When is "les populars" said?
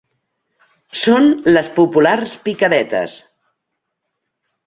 1.57-2.33